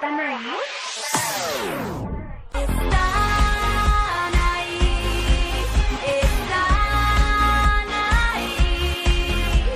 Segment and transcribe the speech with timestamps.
[0.00, 0.54] ¿Están ahí?
[2.54, 5.66] Están ahí,
[6.06, 9.66] están ahí.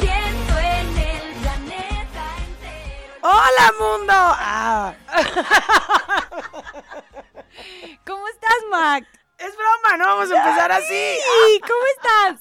[0.00, 3.20] Siento en el planeta entero.
[3.20, 4.14] ¡Hola, mundo!
[4.16, 4.94] Ah,
[8.06, 9.04] ¿Cómo estás, Mac?
[9.36, 10.88] es broma, no vamos a empezar así.
[10.88, 12.40] Sí, ¿cómo estás?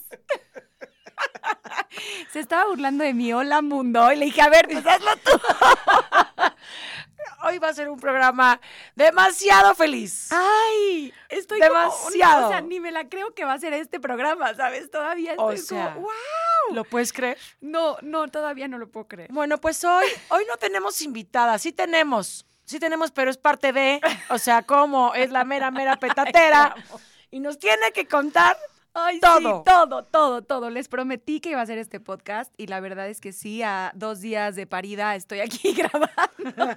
[2.32, 5.32] Se estaba burlando de mi hola mundo y le dije, a ver, pues hazlo tú.
[7.44, 8.60] Hoy va a ser un programa
[8.96, 10.30] demasiado feliz.
[10.32, 12.36] Ay, estoy Demasiado.
[12.36, 14.90] Como, o sea, ni me la creo que va a ser este programa, ¿sabes?
[14.92, 16.76] Todavía O estoy sea, como, wow.
[16.76, 17.38] ¿Lo puedes creer?
[17.60, 19.32] No, no, todavía no lo puedo creer.
[19.32, 24.02] Bueno, pues hoy, hoy no tenemos invitada, sí tenemos, sí tenemos, pero es parte de,
[24.30, 26.76] o sea, como es la mera, mera petatera
[27.30, 28.58] y nos tiene que contar
[28.94, 29.60] Ay, Todo.
[29.60, 30.70] sí, todo, todo, todo.
[30.70, 33.92] Les prometí que iba a hacer este podcast y la verdad es que sí, a
[33.96, 36.76] dos días de parida estoy aquí grabando.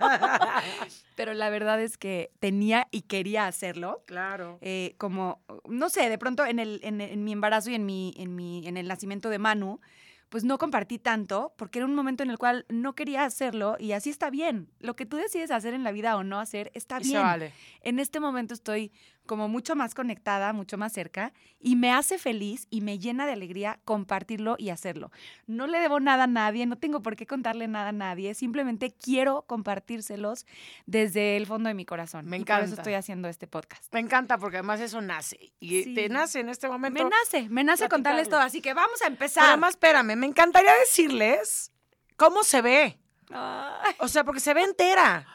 [1.16, 4.02] Pero la verdad es que tenía y quería hacerlo.
[4.06, 4.58] Claro.
[4.60, 8.14] eh, como, no sé, de pronto en, el, en, en mi embarazo y en, mi,
[8.16, 9.80] en, mi, en el nacimiento de Manu,
[10.28, 13.92] pues no compartí tanto porque era un momento en el cual no quería hacerlo y
[13.92, 14.68] así está bien.
[14.80, 17.22] Lo que tú decides hacer en la vida o no hacer está bien.
[17.22, 17.52] vale.
[17.82, 18.90] En este momento estoy
[19.26, 23.32] como mucho más conectada, mucho más cerca y me hace feliz y me llena de
[23.32, 25.10] alegría compartirlo y hacerlo.
[25.46, 28.92] No le debo nada a nadie, no tengo por qué contarle nada a nadie, simplemente
[28.92, 30.46] quiero compartírselos
[30.86, 32.26] desde el fondo de mi corazón.
[32.26, 32.80] Me Y por eso encanta.
[32.82, 33.92] estoy haciendo este podcast.
[33.94, 35.94] Me encanta porque además eso nace y Sí.
[35.94, 37.02] te nace en este momento.
[37.02, 39.44] Me nace, me nace contarles todo, así que vamos a Pero empezar.
[39.48, 41.72] además, espérame, me encantaría decirles
[42.16, 42.98] cómo se ve.
[43.30, 45.26] Ay, O sea, porque se ve entera.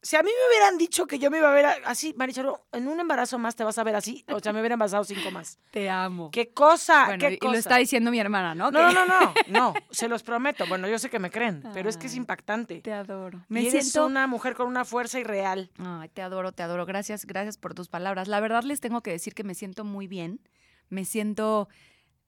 [0.00, 2.86] Si a mí me hubieran dicho que yo me iba a ver así, Maricharo, en
[2.86, 5.58] un embarazo más te vas a ver así, o sea, me hubieran embarazado cinco más.
[5.72, 6.30] te amo.
[6.30, 7.06] ¿Qué cosa?
[7.06, 7.52] bueno, ¿Qué y cosa?
[7.52, 8.70] lo está diciendo mi hermana, ¿no?
[8.70, 10.66] No, no, no, no, no, se los prometo.
[10.68, 12.80] Bueno, yo sé que me creen, pero es que es impactante.
[12.80, 13.38] Te adoro.
[13.48, 15.70] Me Me eres siento una mujer con una fuerza irreal.
[15.78, 16.86] Ay, te adoro, te adoro.
[16.86, 18.28] Gracias, gracias por tus palabras.
[18.28, 20.40] La verdad les tengo que decir que me siento muy bien.
[20.88, 21.68] Me siento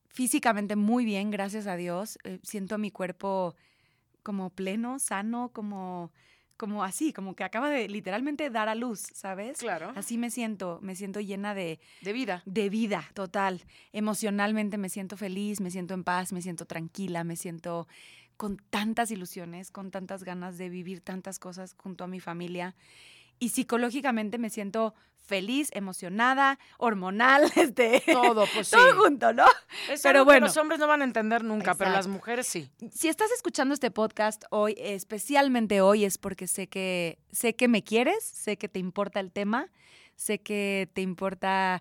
[0.08, 2.18] físicamente muy bien, gracias a Dios.
[2.24, 3.54] Eh, siento mi cuerpo
[4.22, 6.12] como pleno, sano, como,
[6.60, 9.56] como así, como que acaba de literalmente dar a luz, ¿sabes?
[9.56, 9.94] Claro.
[9.96, 12.42] Así me siento, me siento llena de, De vida.
[12.44, 13.64] de vida total.
[13.94, 17.88] Emocionalmente me siento feliz, me siento en paz, me siento tranquila, me siento
[18.36, 22.74] con tantas ilusiones, con tantas ganas de vivir tantas cosas junto a mi familia.
[23.40, 24.94] Y psicológicamente me siento
[25.30, 28.76] feliz, emocionada, hormonal, este, Todo, pues sí.
[28.76, 29.46] todo junto, ¿no?
[29.88, 30.46] Es Pero algo que bueno.
[30.46, 32.70] los hombres no van a entender nunca, pero las mujeres sí.
[32.92, 37.82] Si estás escuchando este podcast hoy, especialmente hoy, es porque sé que sé que me
[37.84, 39.70] quieres, sé que te importa el tema,
[40.16, 41.80] sé que te importa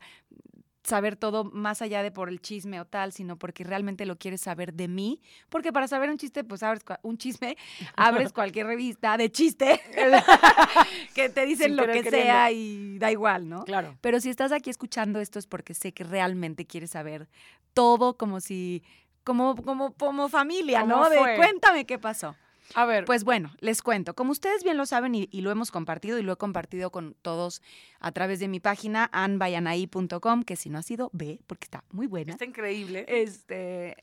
[0.89, 4.41] saber todo más allá de por el chisme o tal, sino porque realmente lo quieres
[4.41, 7.55] saber de mí, porque para saber un chiste, pues abres un chisme,
[7.95, 9.79] abres cualquier revista de chiste
[11.15, 12.31] que te dicen Sin lo que queriendo.
[12.31, 13.63] sea y da igual, ¿no?
[13.63, 13.97] Claro.
[14.01, 17.29] Pero si estás aquí escuchando esto es porque sé que realmente quieres saber
[17.73, 18.83] todo como si,
[19.23, 21.09] como, como, como familia, ¿Cómo ¿no?
[21.09, 22.35] De cuéntame qué pasó.
[22.75, 24.13] A ver, Pues bueno, les cuento.
[24.15, 27.15] Como ustedes bien lo saben y, y lo hemos compartido y lo he compartido con
[27.21, 27.61] todos
[27.99, 32.07] a través de mi página anbayanaí.com, que si no ha sido, ve, porque está muy
[32.07, 32.33] buena.
[32.33, 33.05] está increíble.
[33.07, 33.95] Este,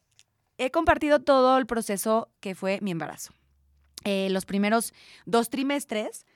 [0.58, 3.32] he compartido todo el proceso que fue mi embarazo.
[4.04, 4.92] Eh, los primeros
[5.24, 6.26] dos trimestres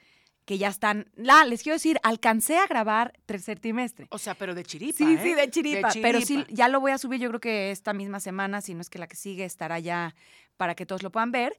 [0.44, 4.08] que ya están, la, les quiero decir, alcancé a grabar tercer trimestre.
[4.10, 5.20] O sea, pero de chiripa, Sí, ¿eh?
[5.22, 6.48] sí, de chiripa, Pero sí, chiripa.
[6.50, 8.98] ya lo voy a subir, yo creo que esta misma semana, si no es que
[8.98, 10.16] la que sigue estará ya
[10.56, 11.56] para que todos lo puedan ver.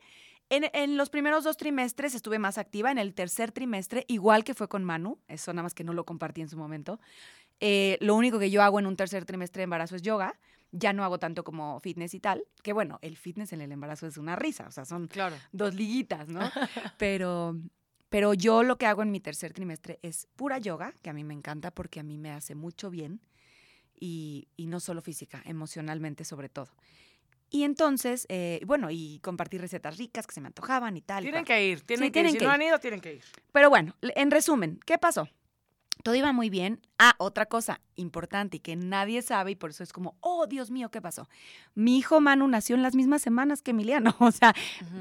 [0.52, 4.54] En, en los primeros dos trimestres estuve más activa, en el tercer trimestre, igual que
[4.54, 7.00] fue con Manu, eso nada más que no lo compartí en su momento.
[7.62, 10.38] Eh, lo único que yo hago en un tercer trimestre de embarazo es yoga,
[10.74, 14.08] ya no hago tanto como fitness y tal, que bueno, el fitness en el embarazo
[14.08, 15.38] es una risa, o sea, son Claro.
[15.54, 16.42] dos liguitas, ¿no?
[16.98, 17.56] pero,
[18.10, 21.24] pero yo lo que hago en mi tercer trimestre es pura yoga, que a mí
[21.24, 23.22] me encanta porque a mí me hace mucho bien
[23.98, 26.76] y, y no solo física, emocionalmente sobre todo.
[27.54, 31.22] Y entonces, eh, bueno, y compartir recetas ricas que se me antojaban y tal.
[31.24, 32.30] Tienen que ir, tienen Sí, que ir.
[32.32, 33.24] Si no han ido, tienen que ir.
[33.52, 35.28] Pero bueno, en resumen, ¿qué pasó?
[36.02, 36.80] Todo iba muy bien.
[36.98, 40.72] Ah, otra cosa importante y que nadie sabe y por eso es como, oh, Dios
[40.72, 41.28] mío, ¿qué pasó?
[41.76, 44.56] Mi hijo Manu nació en las mismas semanas que Emiliano, o sea,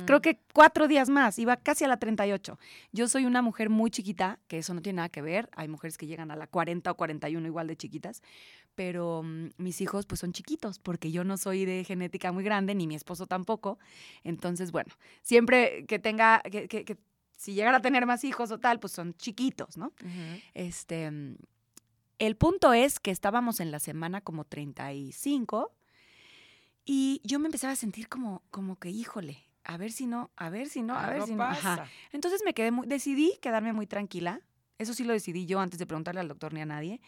[0.07, 2.59] creo que cuatro días más, iba casi a la 38.
[2.93, 5.97] Yo soy una mujer muy chiquita, que eso no tiene nada que ver, hay mujeres
[5.97, 8.23] que llegan a la 40 o 41 igual de chiquitas,
[8.75, 12.75] pero mm, mis hijos pues son chiquitos, porque yo no soy de genética muy grande,
[12.75, 13.79] ni mi esposo tampoco,
[14.25, 16.97] entonces bueno, siempre que tenga, que, que- que
[17.37, 19.93] si llegara a tener más hijos o tal, pues son chiquitos, ¿no?
[20.55, 21.37] Este, mm,
[22.19, 25.73] el punto es que estábamos en la semana como 35
[26.85, 30.51] y yo me empezaba a sentir como, como que, híjole, a ver si no, a
[30.51, 31.45] ver si no, a ver si no.
[31.45, 31.77] Ajá.
[32.13, 34.41] Entonces me quedé muy, decidí quedarme muy tranquila.
[34.79, 37.01] Eso sí lo decidí yo antes de preguntarle al doctor ni a nadie.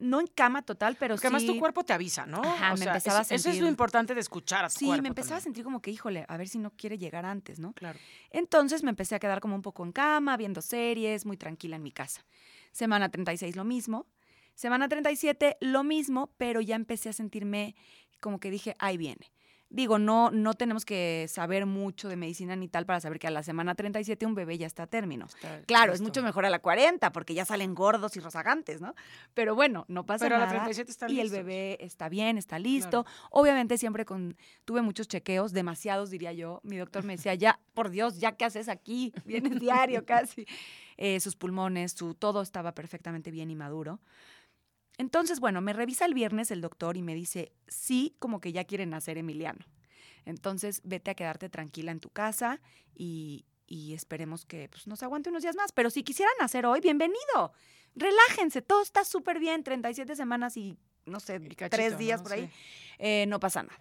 [0.00, 1.48] No en cama total, pero Porque además sí.
[1.48, 2.40] tu cuerpo te avisa, ¿no?
[2.40, 4.68] Ajá, O me sea, empezaba a eso, eso es lo sentir- importante de escuchar a
[4.68, 6.98] tu Sí, cuerpo me empezaba a sentir como que, híjole, a ver si no quiere
[6.98, 7.72] llegar antes, ¿no?
[7.72, 7.98] Claro.
[8.30, 11.82] Entonces me empecé a quedar como un poco en cama, viendo series, muy tranquila en
[11.82, 12.24] mi casa.
[12.70, 14.06] Semana 36 lo mismo.
[14.54, 17.74] Semana 37 lo mismo, pero ya empecé a sentirme
[18.20, 19.32] como que dije, ahí viene.
[19.70, 23.30] Digo, no, no tenemos que saber mucho de medicina ni tal para saber que a
[23.30, 25.26] la semana 37 un bebé ya está a término.
[25.26, 26.04] Está Claro, es listo.
[26.08, 28.94] mucho mejor a la 40 porque ya salen gordos y rozagantes, ¿no?
[29.34, 30.58] Pero bueno, no pasa Pero a la nada.
[30.64, 33.04] 37 están y el bebé está bien, está listo.
[33.30, 36.60] Obviamente siempre con tuve muchos chequeos, demasiados diría yo.
[36.64, 39.12] Mi doctor me decía, "Ya, por Dios, ya qué haces aquí?
[39.26, 40.46] Vienes diario casi."
[41.00, 44.00] Eh, sus pulmones, su todo estaba perfectamente bien y maduro.
[44.98, 48.64] Entonces, bueno, me revisa el viernes el doctor y me dice, "Sí, como que ya
[48.64, 49.64] quiere nacer Emiliano."
[50.26, 52.60] Entonces, vete a quedarte tranquila en tu casa
[52.94, 55.72] y, y esperemos que pues, nos aguante unos días más.
[55.72, 57.52] Pero si quisieran nacer hoy, bienvenido.
[57.94, 62.24] Relájense, todo está súper bien, 37 semanas y, no sé, cachito, tres días ¿no?
[62.24, 62.46] por ahí.
[62.46, 62.52] Sí.
[62.98, 63.80] Eh, no pasa nada.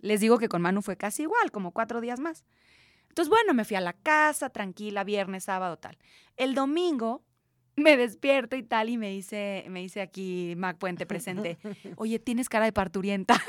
[0.00, 2.44] Les digo que con Manu fue casi igual, como cuatro días más.
[3.08, 5.96] Entonces, bueno, me fui a la casa, tranquila, viernes, sábado, tal.
[6.36, 7.24] El domingo
[7.76, 11.58] me despierto y tal, y me dice, me dice aquí Mac Puente presente,
[11.96, 13.40] oye, tienes cara de parturienta.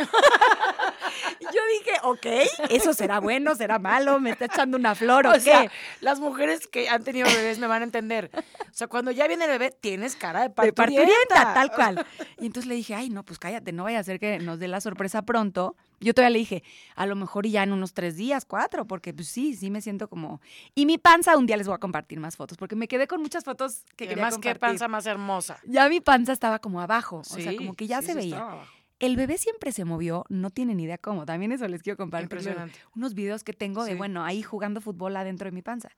[1.40, 5.32] Y yo dije, ok, eso será bueno, será malo, me está echando una flor o,
[5.32, 5.40] O qué.
[5.42, 5.72] sea,
[6.02, 8.30] las mujeres que han tenido bebés me van a entender.
[8.78, 11.34] O sea, cuando ya viene el bebé, tienes cara de de parturienta.
[11.34, 12.06] parturienta, tal cual.
[12.40, 14.68] Y entonces le dije, ay, no, pues cállate, no vaya a ser que nos dé
[14.68, 15.76] la sorpresa pronto.
[16.00, 16.64] Yo todavía le dije,
[16.96, 19.82] a lo mejor y ya en unos tres días, cuatro, porque pues sí, sí me
[19.82, 20.42] siento como...
[20.76, 23.20] Y mi panza, un día les voy a compartir más fotos, porque me quedé con
[23.20, 24.60] muchas fotos que Que quería más que compartir.
[24.60, 25.58] panza más hermosa.
[25.66, 28.36] Ya mi panza estaba como abajo, o sea, como que ya sí, se veía.
[28.36, 28.64] estaba.
[29.00, 31.26] El bebé siempre se movió, no tienen idea cómo.
[31.26, 32.56] También eso les quiero compartir.
[32.96, 35.90] Unos videos que tengo de, bueno, ahí jugando fútbol adentro de mi panza.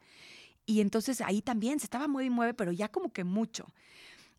[0.69, 3.65] Y entonces ahí también se estaba mueve y mueve, pero ya como que mucho.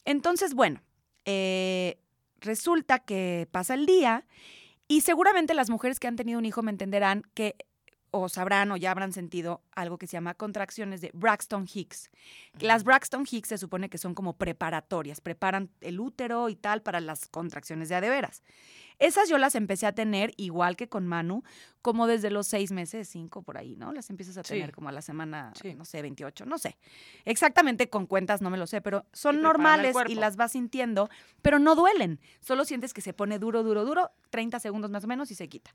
[0.05, 0.81] Entonces, bueno,
[1.25, 1.99] eh,
[2.38, 4.25] resulta que pasa el día
[4.87, 7.56] y seguramente las mujeres que han tenido un hijo me entenderán que
[8.12, 12.11] o sabrán o ya habrán sentido algo que se llama contracciones de Braxton Hicks.
[12.61, 17.00] Las Braxton Hicks se supone que son como preparatorias, preparan el útero y tal para
[17.00, 18.44] las contracciones de a de veras.
[19.00, 21.43] Esas yo las empecé a tener igual que con Manu,
[21.82, 23.93] como desde los seis meses, cinco por ahí, ¿no?
[23.93, 24.55] Las empiezas a Sí.
[24.55, 25.75] tener como a la semana, Sí.
[25.75, 26.76] no sé, 28, no sé.
[27.25, 31.08] Exactamente con cuentas no me lo sé, pero son normales y las vas sintiendo,
[31.43, 32.20] pero no duelen.
[32.41, 35.49] Solo sientes que se pone duro, duro, duro, 30 segundos más o menos y se
[35.49, 35.75] quita.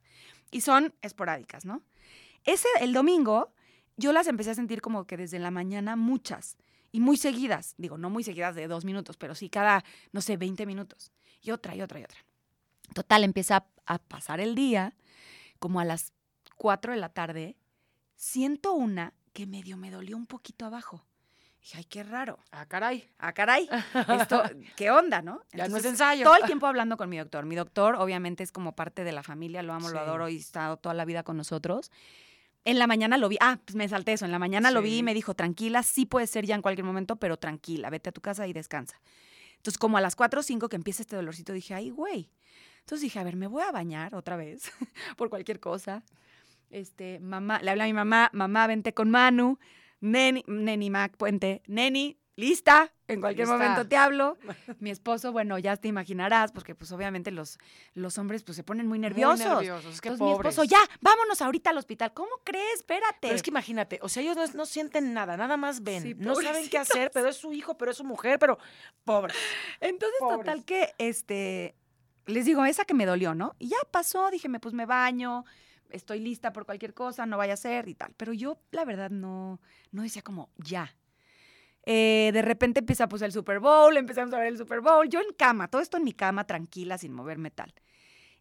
[0.51, 1.81] Y son esporádicas, ¿no?
[2.43, 3.53] Ese, el domingo,
[3.97, 6.57] yo las empecé a sentir como que desde la mañana muchas
[6.91, 7.73] y muy seguidas.
[7.77, 11.11] Digo, no muy seguidas de dos minutos, pero sí cada, no sé, 20 minutos.
[11.41, 12.19] Y otra, y otra, y otra.
[12.93, 14.95] Total, empieza a, pasar el día,
[15.59, 16.13] como a las
[16.57, 17.57] 4 de la tarde,
[18.15, 21.05] siento una que medio me dolió un poquito abajo.
[21.59, 22.37] Dije, ay, qué raro.
[22.51, 23.09] Ah, caray.
[23.17, 23.67] Ah, caray.
[24.21, 24.43] Esto,
[24.75, 25.41] ¿qué onda, no?
[25.51, 26.23] Ya no es ensayo.
[26.23, 27.45] todo el tiempo hablando con mi doctor.
[27.45, 30.75] Mi doctor, obviamente, es como parte de la familia, lo amo, lo adoro y está
[30.77, 31.91] toda la vida con nosotros.
[32.65, 34.25] En la mañana lo vi, ah, pues me salté eso.
[34.25, 36.85] En la mañana lo vi y me dijo, tranquila, sí puede ser ya en cualquier
[36.85, 38.99] momento, pero tranquila, vete a tu casa y descansa.
[39.57, 42.31] Entonces, como a las 4 o 5 que empieza este dolorcito, dije, ay, güey.
[42.85, 44.71] Entonces dije, a ver, me voy a bañar otra vez
[45.17, 46.03] por cualquier cosa.
[46.69, 49.57] Este, mamá, le hablé a mi mamá, mamá, vente con Manu,
[50.01, 53.57] Neni, Neni Mac Puente, Neni, lista, en cualquier Lista.
[53.57, 54.37] momento te hablo.
[54.79, 57.57] Mi esposo, bueno, ya te imaginarás, porque pues obviamente los,
[57.95, 59.39] los hombres pues se ponen muy nerviosos.
[59.47, 59.95] Muy nerviosos.
[59.95, 62.13] Es que Entonces mi esposo, ya, vámonos ahorita al hospital.
[62.13, 62.81] ¿Cómo crees?
[62.81, 63.17] Espérate.
[63.21, 66.03] Pero es que imagínate, o sea, ellos no, no sienten nada, nada más ven.
[66.03, 68.59] Sí, no saben qué hacer, pero es su hijo, pero es su mujer, pero
[69.03, 69.33] pobre.
[69.79, 70.37] Entonces, Pobres.
[70.37, 71.73] total que, este,
[72.25, 73.55] les digo, esa que me dolió, ¿no?
[73.59, 75.45] Y ya pasó, dije, me, pues me baño,
[75.89, 78.13] estoy lista por cualquier cosa, no vaya a ser y tal.
[78.17, 79.59] Pero yo, la verdad, no,
[79.91, 80.95] no decía como, ya.
[81.87, 85.19] Eh, de repente empieza pues el Super Bowl, empezamos a ver el Super Bowl, yo
[85.19, 87.73] en cama, todo esto en mi cama, tranquila, sin moverme tal.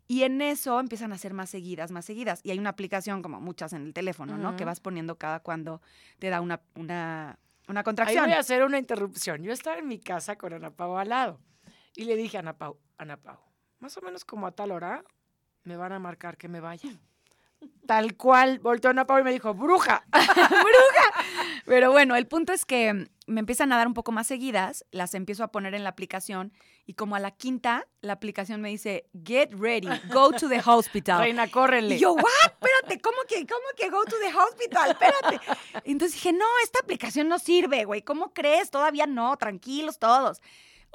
[0.06, 2.40] Y en eso empiezan a ser más seguidas, más seguidas.
[2.42, 4.54] Y hay una aplicación, como muchas en el teléfono, ¿no?
[4.54, 5.80] Que vas poniendo cada cuando
[6.18, 7.38] te da una, una,
[7.68, 8.24] una Ahí contracción.
[8.26, 9.42] voy a hacer una interrupción.
[9.42, 11.40] Yo estaba en mi casa con Ana Pau al lado
[11.96, 13.38] y le dije a Ana Pau, Ana Pau,
[13.84, 15.04] más o menos como a tal hora
[15.62, 16.88] me van a marcar que me vaya.
[17.86, 20.06] Tal cual, volteó Ana Pau y me dijo, bruja.
[21.66, 25.12] Pero bueno, el punto es que me empiezan a dar un poco más seguidas, las
[25.12, 26.54] empiezo a poner en la aplicación
[26.86, 31.18] y como a la quinta, la aplicación me dice, get ready, go to the hospital.
[31.18, 31.96] Reina, córrele.
[31.96, 32.24] Y yo, what?
[32.42, 34.92] Espérate, ¿cómo que, cómo que go to the hospital?
[34.92, 35.40] Espérate.
[35.84, 38.00] Entonces dije, no, esta aplicación no sirve, güey.
[38.00, 38.70] ¿Cómo crees?
[38.70, 40.40] Todavía no, tranquilos todos.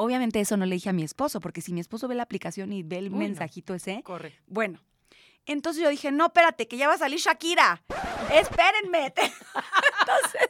[0.02, 2.72] Obviamente eso no le dije a mi esposo, porque si mi esposo ve la aplicación
[2.72, 3.18] y ve el Uy, no.
[3.18, 4.34] mensajito ese, Corre.
[4.48, 4.80] bueno,
[5.46, 7.84] Entonces yo dije, no, espérate, que ya va a salir Shakira.
[8.34, 9.08] Espérenme.
[10.00, 10.50] Entonces,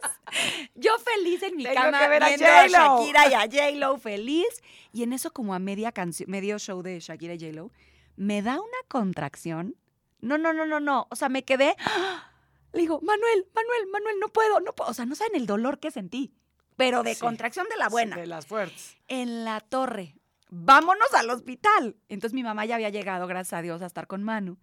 [0.76, 3.00] yo feliz en mi Tengo cama que ver a viendo a, J.Lo.
[3.00, 4.62] Shakira y a J-Lo feliz.
[4.94, 7.72] Y en eso como a media canción, medio show de Shakira y J-Lo,
[8.18, 9.76] me da una contracción.
[10.22, 11.08] No, no, no, no, no.
[11.10, 11.76] O sea, me quedé...
[11.80, 12.32] ¡ah!
[12.74, 14.92] Le digo, Manuel, Manuel, Manuel, no puedo, no puedo.
[14.92, 16.36] O sea, no saben el dolor que sentí.
[16.80, 17.22] Pero de Sí.
[17.22, 18.98] contracción de la buena De las fuertes.
[19.08, 20.16] en la torre.
[20.50, 21.96] Vámonos al hospital.
[22.08, 24.58] Entonces mi mamá ya había llegado, gracias a Dios, a estar con Manu.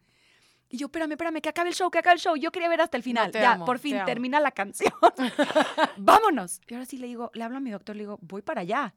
[0.68, 2.34] Y yo, espérame, espérame, que acabe el show, que acabe el show.
[2.34, 3.30] Yo quería ver hasta el final.
[3.30, 4.92] ya, amo, por fin termina la canción.
[5.96, 6.60] Vámonos.
[6.66, 8.94] Y ahora sí le digo, le hablo a mi doctor, le digo, voy para allá.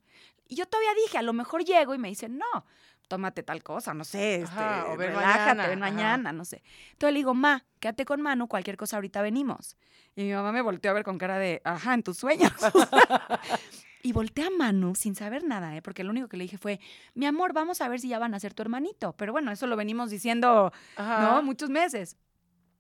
[0.48, 2.66] Y yo todavía dije, a lo mejor llego y me dice, no,
[3.10, 5.92] tómate tal cosa, no sé, este, o ven relájate, mañana, ven ajá.
[5.92, 6.64] mañana, no sé.
[6.92, 9.76] Entonces le digo, ma, quédate con Manu, cualquier cosa ahorita venimos.
[10.16, 12.54] Y mi mamá me volteó a ver con cara de, ajá, en tus sueños.
[14.04, 15.82] y volteé a Manu sin saber nada, ¿eh?
[15.82, 16.80] porque lo único que le dije fue,
[17.16, 19.14] mi amor, vamos a ver si ya van a ser tu hermanito.
[19.14, 21.22] Pero bueno, eso lo venimos diciendo, Ajá.
[21.22, 21.44] ¿no?
[21.44, 22.16] Muchos meses.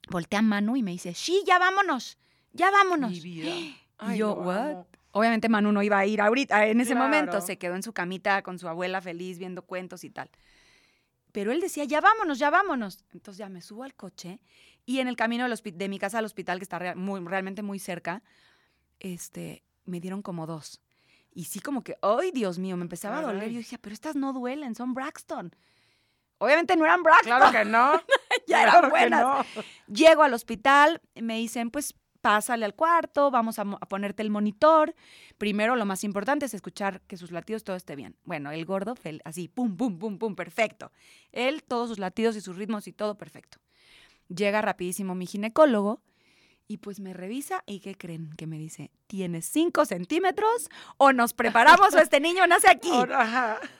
[0.09, 2.17] Volteé a Manu y me dice, sí, ya vámonos,
[2.53, 3.11] ya vámonos.
[3.11, 3.51] Mi vida.
[3.51, 4.57] Y yo, ¿what?
[4.57, 4.87] amo.
[5.11, 7.41] Obviamente Manu no iba a ir ahorita, en ese momento.
[7.41, 10.29] Se quedó en su camita con su abuela feliz viendo cuentos y tal.
[11.31, 13.05] Pero él decía, ya vámonos, ya vámonos.
[13.13, 14.39] Entonces ya me subo al coche
[14.85, 18.23] y en el camino de mi casa al hospital, que está muy- realmente muy cerca,
[18.99, 20.81] este, me dieron como dos.
[21.31, 22.75] Y sí como que, ¡ay, Dios mío!
[22.77, 23.49] Me empezaba a doler.
[23.51, 25.55] Yo decía, pero estas no duelen, son Braxton.
[26.39, 27.37] Obviamente no eran Braxton.
[27.37, 28.01] Claro que no.
[28.47, 29.21] ya eran claro buenas.
[29.21, 29.45] no.
[29.93, 34.95] Llego al hospital, me dicen, pues pásale al cuarto, vamos a, ponerte el monitor.
[35.37, 38.15] Primero, lo más importante es escuchar que sus latidos todo esté bien.
[38.23, 40.91] Bueno, el gordo, así, pum, pum, pum, pum, perfecto.
[41.31, 43.59] Él, todos sus latidos y sus ritmos y todo perfecto.
[44.27, 46.01] Llega rapidísimo mi ginecólogo
[46.67, 48.29] y pues me revisa y ¿qué creen?
[48.37, 52.91] Que me dice, ¿tienes 5 centímetros o nos preparamos o este niño nace aquí?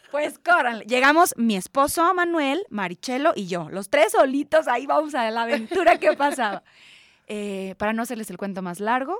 [0.10, 0.86] Pues córranle.
[0.86, 3.70] Llegamos mi esposo Manuel, Marichelo y yo.
[3.70, 6.64] Los tres solitos, ahí vamos a la aventura que pasaba.
[7.30, 9.20] Eh, para no hacerles el cuento más largo,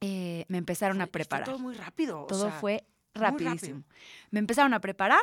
[0.00, 1.44] eh, me empezaron a preparar.
[1.46, 2.22] todo muy rápido.
[2.22, 2.84] o Todo sea, fue
[3.14, 3.84] rapidísimo.
[4.30, 5.22] Me empezaron a preparar.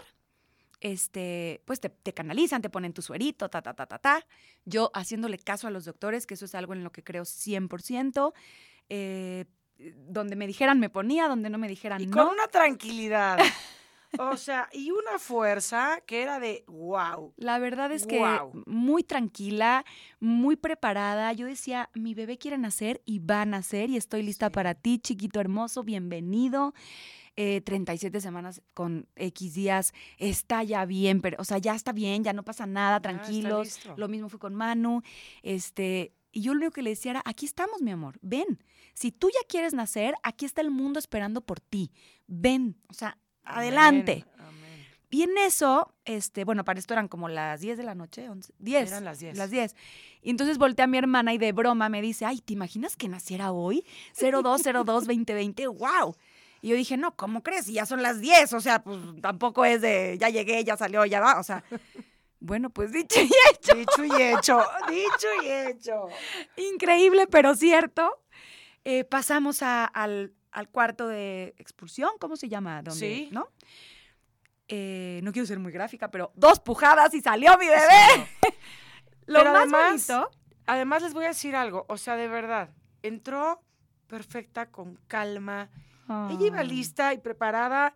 [0.79, 4.25] Este, pues te, te canalizan, te ponen tu suerito, ta, ta, ta, ta, ta.
[4.63, 8.31] Yo haciéndole caso a los doctores, que eso es algo en lo que creo 100%.
[8.89, 9.45] Eh,
[9.79, 12.15] donde me dijeran me ponía, donde no me dijeran Y no.
[12.17, 13.37] con una tranquilidad.
[14.19, 17.33] O sea, y una fuerza que era de wow.
[17.37, 18.23] La verdad es que
[18.65, 19.85] muy tranquila,
[20.19, 21.33] muy preparada.
[21.33, 24.53] Yo decía, mi bebé quiere nacer y va a nacer y estoy lista Sí.
[24.53, 26.73] para ti, chiquito hermoso, bienvenido.
[27.39, 32.23] Eh, 37 semanas con X días, está ya bien, pero, o sea, ya está bien,
[32.23, 33.79] ya no pasa nada, tranquilos.
[33.95, 35.03] Lo mismo fue con Manu.
[35.43, 38.63] Este, y yo lo único que le decía era, aquí estamos, mi amor, ven.
[38.95, 41.91] Si tú ya quieres nacer, aquí está el mundo esperando por ti.
[42.25, 44.25] Ven, o sea, adelante.
[44.37, 44.85] Amén, amén.
[45.09, 48.53] Y en eso, este, bueno, para esto eran como las 10 de la noche, 11,
[48.59, 48.87] 10.
[48.91, 49.37] Eran las 10.
[49.37, 49.75] Las 10.
[50.21, 53.07] Y entonces volteé a mi hermana y de broma me dice, ay, ¿te imaginas que
[53.07, 53.85] naciera hoy?
[54.19, 56.15] 0202-2020, wow.
[56.61, 57.67] Y yo dije, no, ¿cómo crees?
[57.69, 61.05] Y ya son las 10, o sea, pues tampoco es de, ya llegué, ya salió,
[61.05, 61.63] ya va, o sea.
[62.39, 64.59] Bueno, pues dicho y hecho, Dicho y hecho.
[64.87, 66.07] Dicho y hecho.
[66.71, 68.11] increíble, pero cierto.
[68.85, 72.81] Eh, pasamos a- al, al cuarto de expulsión, ¿cómo se llama?
[72.81, 73.29] Donde, Sí.
[73.31, 73.47] ¿No?
[74.67, 77.79] Eh, no quiero ser muy gráfica, pero dos pujadas y salió mi bebé.
[78.15, 78.49] Sí, no.
[79.27, 80.31] Lo Pero más además- bonito.
[80.65, 81.85] Además, les voy a decir algo.
[81.87, 82.71] O sea, de verdad,
[83.01, 83.61] entró
[84.07, 85.69] perfecta, con calma.
[86.29, 87.93] Ella iba lista y preparada.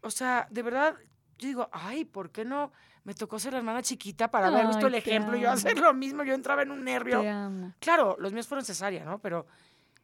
[0.00, 0.94] O sea, de verdad,
[1.38, 2.72] yo digo, ay, ¿por qué no
[3.04, 5.36] me tocó ser la hermana chiquita para haber visto el ejemplo?
[5.36, 5.56] Yo amo.
[5.56, 7.22] hacer lo mismo, yo entraba en un nervio.
[7.80, 9.20] Claro, los míos fueron cesárea, ¿no?
[9.20, 9.46] Pero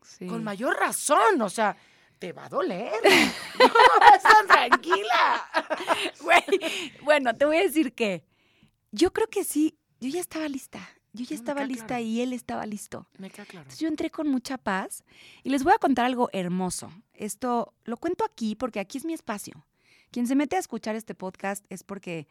[0.03, 0.27] Sí.
[0.27, 1.77] con mayor razón, o sea,
[2.19, 2.93] te va a doler.
[3.59, 5.45] no estás tranquila.
[6.21, 8.25] Güey, bueno, te voy a decir que
[8.91, 10.81] yo creo que sí, yo ya estaba lista.
[11.13, 12.03] Yo ya me estaba lista claro.
[12.03, 13.09] y él estaba listo.
[13.19, 13.63] Me queda claro.
[13.63, 15.05] Entonces yo entré con mucha paz
[15.43, 16.93] y les voy a contar algo hermoso.
[17.15, 19.67] Esto lo cuento aquí porque aquí es mi espacio.
[20.11, 22.29] Quien se mete a escuchar este podcast es porque,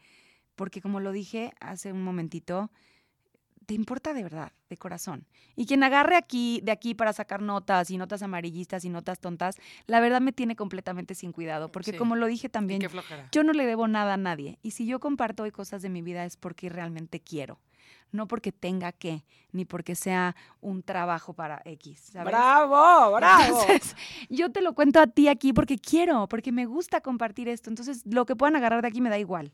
[0.54, 2.70] porque como lo dije hace un momentito,
[3.68, 5.26] te importa de verdad, de corazón.
[5.54, 9.56] Y quien agarre aquí, de aquí para sacar notas y notas amarillistas y notas tontas,
[9.86, 11.70] la verdad me tiene completamente sin cuidado.
[11.70, 11.98] Porque Sí.
[11.98, 12.80] como lo dije también,
[13.30, 14.58] yo no le debo nada a nadie.
[14.62, 17.60] Y si yo comparto hoy cosas de mi vida es porque realmente quiero.
[18.10, 22.08] No porque tenga que, ni porque sea un trabajo para X.
[22.12, 22.32] ¿sabes?
[22.32, 23.14] ¡Bravo!
[23.16, 23.60] ¡Bravo!
[23.68, 23.94] Entonces,
[24.30, 27.68] yo te lo cuento a ti aquí porque quiero, porque me gusta compartir esto.
[27.68, 29.52] Entonces, lo que puedan agarrar de aquí me da igual.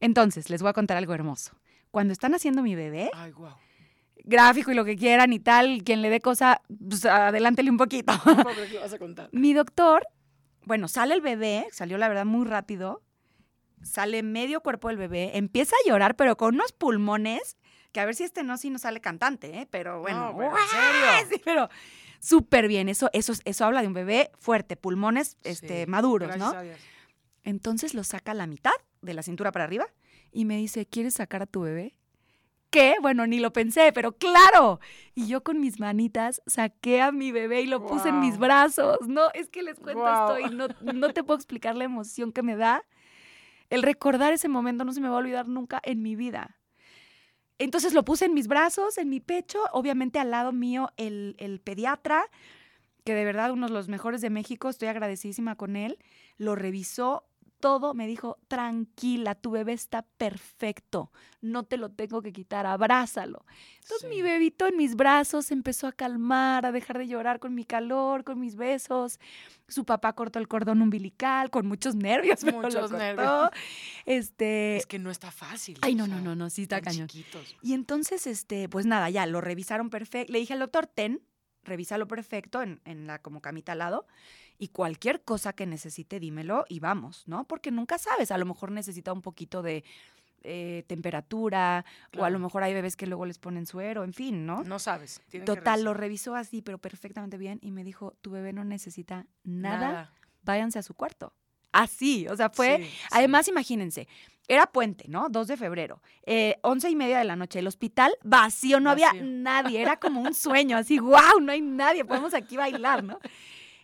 [0.00, 1.52] Entonces, les voy a contar algo hermoso.
[1.90, 3.54] Cuando están haciendo mi bebé, Ay, guau.
[4.24, 8.12] gráfico y lo que quieran y tal, quien le dé cosa, pues adelántele un poquito.
[8.24, 9.28] Pobre, ¿qué vas a contar?
[9.32, 10.06] Mi doctor,
[10.64, 13.02] bueno, sale el bebé, salió la verdad muy rápido,
[13.82, 17.56] sale medio cuerpo del bebé, empieza a llorar, pero con unos pulmones
[17.92, 19.66] Que a ver si este no, sí no sale cantante, ¿eh?
[19.68, 20.30] Pero bueno.
[20.32, 21.28] No, pero serio.
[21.36, 21.68] Sí, pero
[22.20, 22.88] súper bien.
[22.88, 26.50] Eso, eso, eso habla de un bebé fuerte, pulmones este, Sí, maduros, ¿no?
[26.50, 26.78] a Dios.
[27.42, 28.70] Entonces lo saca a la mitad,
[29.02, 29.86] de la cintura para arriba,
[30.32, 31.94] y me dice, ¿quieres sacar a tu bebé?
[32.70, 32.94] ¿Qué?
[33.02, 34.78] Bueno, ni lo pensé, pero claro.
[35.14, 38.98] Y yo con mis manitas saqué a mi bebé y lo puse en mis brazos.
[39.08, 42.42] No, es que les cuento esto y no, no te puedo explicar la emoción que
[42.42, 42.84] me da.
[43.70, 46.60] El recordar ese momento no se me va a olvidar nunca en mi vida.
[47.58, 51.60] Entonces lo puse en mis brazos, en mi pecho, obviamente al lado mío el, el
[51.60, 52.24] pediatra,
[53.04, 55.98] que de verdad uno de los mejores de México, estoy agradecidísima con él,
[56.38, 57.24] lo revisó
[57.60, 63.44] todo, me dijo, tranquila, tu bebé está perfecto, no te lo tengo que quitar, abrázalo.
[63.82, 67.64] Entonces mi bebito en mis brazos empezó a calmar, a dejar de llorar con mi
[67.64, 69.18] calor, con mis besos.
[69.68, 72.96] Su papá cortó el cordón umbilical con muchos nervios, pero lo Muchos cortó.
[72.96, 73.50] nervios.
[74.06, 75.78] Este, Es que no está fácil.
[75.82, 77.08] Ay, no, sea, no, no, no, sí está cañón.
[77.08, 77.56] chiquitos.
[77.62, 80.32] y entonces, este, pues nada, ya lo revisaron perfecto.
[80.32, 81.20] Le dije al doctor, ten,
[81.70, 84.06] revísalo perfecto en, en la como camita al lado.
[84.58, 87.44] Y cualquier cosa que necesite, dímelo y vamos, ¿no?
[87.44, 88.30] Porque nunca sabes.
[88.30, 89.84] A lo mejor necesita un poquito de
[90.42, 91.84] eh, temperatura,
[92.16, 94.64] o a lo mejor hay bebés que luego les ponen suero, en fin, ¿no?
[94.64, 95.20] No sabes.
[95.44, 97.58] Total, lo revisó así, pero perfectamente bien.
[97.62, 100.12] Y me dijo, tu bebé no necesita nada,
[100.42, 101.34] váyanse a su cuarto.
[101.72, 102.78] Así, o sea, fue...
[102.78, 102.98] Sí, sí.
[103.10, 104.08] Además, imagínense,
[104.50, 105.28] era puente, ¿no?
[105.28, 109.12] 2 de febrero, eh, once y media de la noche, el hospital vacío, no había
[109.12, 113.20] nadie, era como un sueño, así, wow, no hay nadie, podemos aquí bailar, ¿no?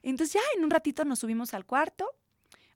[0.03, 2.13] Entonces ya en un ratito nos subimos al cuarto,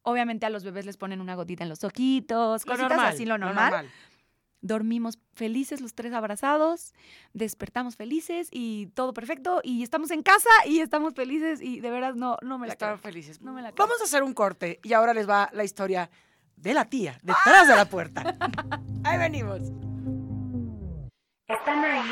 [0.03, 3.07] obviamente a los bebés les ponen una gotita en los ojitos, cositas normal.
[3.07, 3.91] así, lo normal.
[4.63, 6.93] Dormimos felices los tres abrazados,
[7.33, 12.15] despertamos felices y todo perfecto y estamos en casa y estamos felices y de verdad
[12.15, 13.13] no, no me la Estaban creo.
[13.13, 13.41] felices.
[13.41, 13.87] No me la creo.
[13.87, 16.11] Vamos a hacer un corte y ahora les va la historia
[16.57, 18.37] de la tía, detrás de la puerta.
[19.05, 19.61] Ahí venimos.
[21.49, 22.11] ¿Están ahí?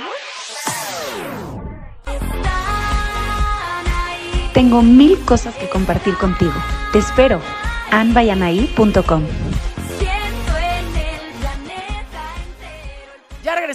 [2.07, 4.51] Están ahí.
[4.55, 6.55] Tengo mil cosas que compartir contigo.
[6.93, 7.41] Te espero.
[7.91, 9.23] anbayanaí.com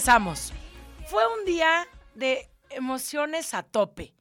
[0.04, 0.52] Ya regresamos.
[1.06, 4.12] Fue un día de emociones a tope.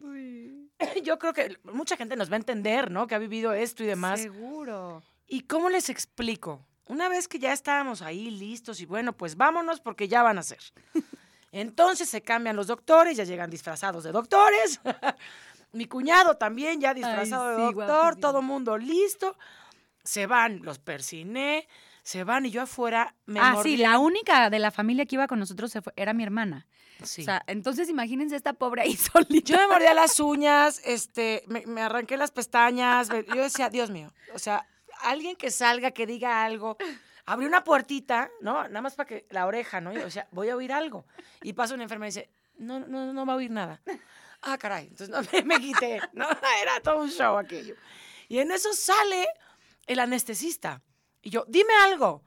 [1.03, 3.05] Yo creo que mucha gente nos va a entender, ¿no?
[3.05, 4.21] Que ha vivido esto y demás.
[4.21, 5.03] Seguro.
[5.27, 6.65] ¿Y cómo les explico?
[6.85, 10.43] Una vez que ya estábamos ahí listos y bueno, pues vámonos porque ya van a
[10.43, 10.61] ser.
[11.51, 14.79] Entonces se cambian los doctores, ya llegan disfrazados de doctores.
[15.73, 19.35] Mi cuñado también ya disfrazado de sí, doctor, todo mundo listo.
[20.01, 21.67] Se van, los persiné,
[22.03, 25.15] se van y yo afuera me ah, mordí- sí, la única de la familia que
[25.15, 26.67] iba con nosotros se fue- era mi hermana.
[27.01, 27.21] Sí.
[27.21, 29.51] O sea, entonces imagínense esta pobre ahí solita.
[29.53, 33.09] Yo me mordía las uñas, este, me, me arranqué las pestañas.
[33.09, 34.67] Yo decía, Dios mío, o sea,
[35.01, 36.77] alguien que salga, que diga algo.
[37.25, 38.63] Abrí una puertita, ¿no?
[38.67, 39.91] Nada más para que la oreja, ¿no?
[39.91, 41.05] O sea, voy a oír algo.
[41.41, 43.81] Y pasa una enfermera y dice, no, no, no va a oír nada.
[44.41, 44.87] Ah, caray.
[44.87, 46.27] Entonces no, me, me quité, ¿no?
[46.61, 47.75] Era todo un show aquello.
[48.27, 49.25] Y en eso sale
[49.87, 50.81] el anestesista.
[51.23, 52.21] Y yo, dime algo.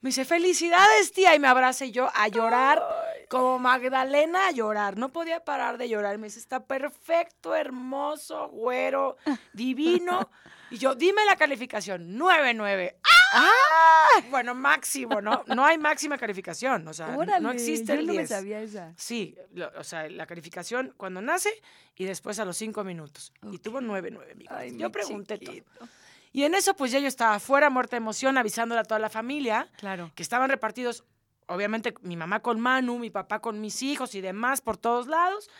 [0.00, 1.34] Me dice, felicidades, tía.
[1.34, 2.82] Y me abraza y yo a llorar,
[3.28, 4.96] como Magdalena a llorar.
[4.98, 6.18] No podía parar de llorar.
[6.18, 9.16] Me dice, está perfecto, hermoso, güero,
[9.52, 10.30] divino.
[10.70, 12.96] Y yo, dime la calificación, 9-9.
[13.34, 14.22] ¡Ah!
[14.30, 15.42] Bueno, máximo, ¿no?
[15.46, 16.86] No hay máxima calificación.
[16.88, 17.08] O sea,
[17.40, 18.28] no existe yo el no me 10.
[18.28, 18.92] sabía esa.
[18.96, 21.50] Sí, lo- o sea, la calificación cuando nace
[21.94, 23.32] y después a los cinco minutos.
[23.50, 24.56] Y tuvo nueve, nueve, amigos.
[24.58, 25.70] Ay, yo pregunté chiquito.
[25.78, 25.88] todo.
[26.32, 29.10] Y en eso, pues ya yo estaba fuera, muerta de emoción, avisándole a toda la
[29.10, 30.10] familia Claro.
[30.14, 31.04] que estaban repartidos,
[31.46, 35.50] obviamente, mi mamá con Manu, mi papá con mis hijos y demás por todos lados.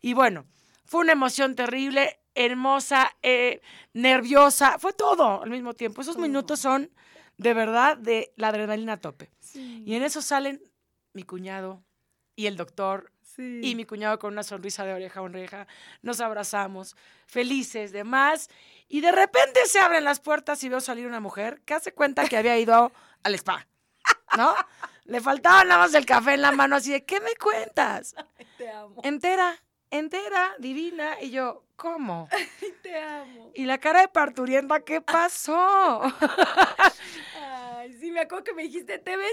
[0.00, 0.46] Y bueno,
[0.86, 3.60] fue una emoción terrible, hermosa, eh,
[3.92, 6.00] nerviosa, fue todo al mismo tiempo.
[6.00, 6.90] Esos minutos son
[7.36, 9.30] de verdad de la adrenalina a tope.
[9.54, 10.62] Y en eso salen
[11.12, 11.82] mi cuñado
[12.36, 15.66] y el doctor y mi cuñado con una sonrisa de oreja a oreja.
[16.02, 18.48] Nos abrazamos, felices, demás.
[18.88, 22.28] Y de repente se abren las puertas y veo salir una mujer que hace cuenta
[22.28, 22.92] que había ido
[23.22, 23.66] al spa.
[24.36, 24.54] ¿No?
[25.04, 28.14] Le faltaba nada más el café en la mano, así de, ¿qué me cuentas?
[28.58, 29.00] Te amo.
[29.02, 31.20] Entera, entera, divina.
[31.20, 32.28] Y yo, ¿cómo?
[32.82, 33.52] Te amo.
[33.54, 36.02] Y la cara de parturienta, ¿qué pasó?
[37.40, 39.32] Ay, sí, me acuerdo que me dijiste, te ves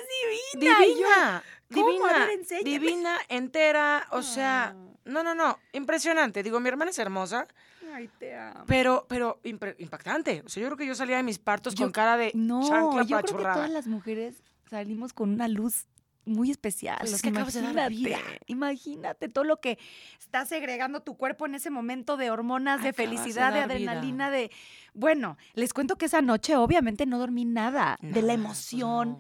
[0.53, 0.79] divina.
[0.79, 4.93] Yo, Divina, divina, ver, divina, entera, o sea, Ah.
[5.05, 6.41] no, no, no, impresionante.
[6.41, 7.47] Digo, mi hermana es hermosa,
[7.93, 8.63] Ay, te amo.
[8.65, 10.41] pero, pero impactante.
[10.45, 12.67] O sea, yo creo que yo salía de mis partos Yo- con cara de No,
[12.67, 15.85] chancla yo creo que todas las mujeres salimos con una luz
[16.25, 16.97] muy especial.
[16.99, 18.19] Pues es que acabas de dar imagínate, vida.
[18.47, 19.77] Imagínate todo lo que
[20.19, 23.63] está segregando tu cuerpo en ese momento de hormonas, de Acabas felicidad, de, vida.
[23.65, 24.51] adrenalina, de...
[24.93, 29.09] Bueno, les cuento que esa noche obviamente no dormí nada de la pues emoción.
[29.13, 29.19] no.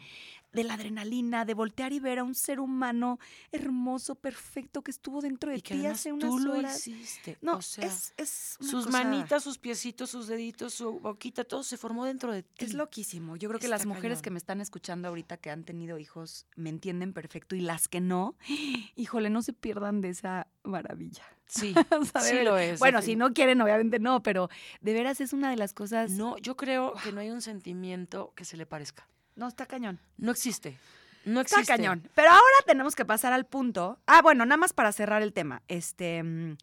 [0.51, 3.19] De la adrenalina, de voltear y ver a un ser humano
[3.51, 6.87] hermoso, perfecto, que estuvo dentro de Y que ti hace unas tú lo horas.
[6.87, 7.37] hiciste.
[7.41, 11.43] No, o sea, es, es una sus cosa- manitas, sus piecitos, sus deditos, su boquita,
[11.43, 12.65] todo se formó dentro de ti.
[12.65, 13.35] Es loquísimo.
[13.35, 14.21] Yo creo que Está las mujeres cañón.
[14.23, 18.01] que me están escuchando ahorita que han tenido hijos me entienden perfecto y las que
[18.01, 18.35] no,
[18.95, 21.23] híjole, no se pierdan de esa maravilla.
[21.47, 22.79] Sí, O sea, de sí lo es.
[22.79, 24.49] Bueno, si no quieren, obviamente no, pero
[24.81, 26.11] de veras es una de las cosas.
[26.11, 29.07] No, yo creo que no hay un sentimiento que se le parezca.
[29.39, 29.99] No, está cañón.
[30.17, 30.77] No existe.
[31.25, 31.73] No Está existe.
[31.75, 32.07] cañón.
[32.15, 33.99] Pero ahora tenemos que pasar al punto.
[34.07, 35.61] Ah, bueno, nada más para cerrar el tema.
[35.67, 36.21] Este.
[36.23, 36.57] mm,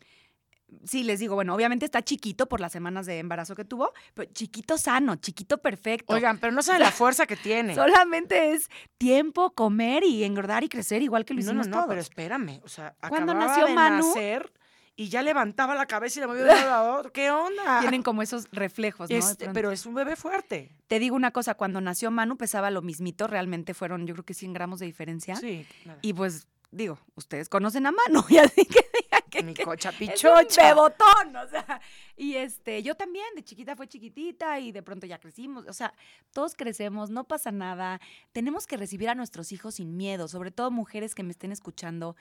[0.84, 4.30] Sí, les digo, bueno, obviamente está chiquito por las semanas de embarazo que tuvo, pero
[4.32, 6.12] chiquito sano, chiquito perfecto.
[6.12, 7.74] Oigan, pero no saben la fuerza que tiene.
[7.76, 11.76] Solamente es tiempo, comer y engordar y crecer igual que lo no, no, hicimos no,
[11.76, 11.88] todos.
[11.88, 12.60] pero espérame.
[12.64, 14.52] O sea, Cuando acababa nació de Manu- nacer
[14.96, 17.12] y ya levantaba la cabeza y la movía de un lado a otro.
[17.12, 17.80] ¿Qué onda?
[17.80, 19.16] Tienen como esos reflejos, ¿no?
[19.16, 20.72] Este, pero es un bebé fuerte.
[20.88, 24.35] Te digo una cosa, cuando nació Manu pesaba lo mismito, realmente fueron yo creo que
[24.35, 25.37] 100 gramos de diferencia.
[25.37, 25.66] Sí.
[25.85, 25.98] nada.
[26.02, 28.87] Y pues, digo, ustedes conocen a Manu, y así que
[29.30, 30.68] que, Mi cocha pichocha.
[30.68, 31.80] bebotón, o sea.
[32.16, 35.66] Y este, yo también, de chiquita fue chiquitita y de pronto ya crecimos.
[35.66, 35.92] O sea,
[36.32, 38.00] todos crecemos, no pasa nada.
[38.32, 42.16] Tenemos que recibir a nuestros hijos sin miedo, sobre todo mujeres que me estén escuchando.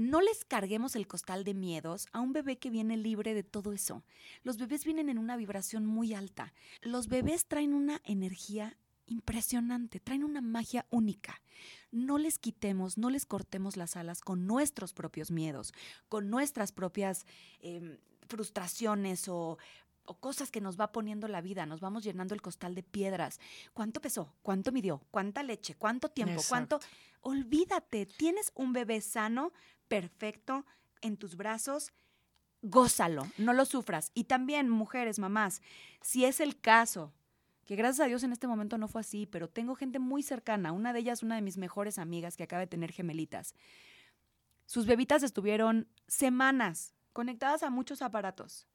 [0.00, 3.74] No les carguemos el costal de miedos a un bebé que viene libre de todo
[3.74, 4.02] eso.
[4.42, 6.54] Los bebés vienen en una vibración muy alta.
[6.80, 11.42] Los bebés traen una energía impresionante, traen una magia única.
[11.90, 15.74] No les quitemos, no les cortemos las alas con nuestros propios miedos,
[16.08, 17.26] con nuestras propias
[17.60, 19.58] em, frustraciones o,
[20.06, 21.66] o cosas que nos va poniendo la vida.
[21.66, 23.38] Nos vamos llenando el costal de piedras.
[23.74, 24.32] ¿Cuánto pesó?
[24.42, 25.02] ¿Cuánto midió?
[25.10, 25.74] ¿Cuánta leche?
[25.74, 26.40] ¿Cuánto tiempo?
[26.48, 26.80] ¿Cuánto?
[27.20, 29.52] Olvídate, tienes un bebé sano,
[29.90, 30.64] perfecto,
[31.02, 31.92] en tus brazos.
[32.62, 34.10] Gózalo, no lo sufras.
[34.14, 35.60] Y también, mujeres, mamás,
[36.00, 37.12] si es el caso,
[37.66, 40.72] que gracias a Dios en este momento no fue así, pero tengo gente muy cercana,
[40.72, 43.54] una de ellas, una de mis mejores amigas que acaba de tener gemelitas.
[44.66, 48.66] Sus bebitas estuvieron semanas conectadas a muchos aparatos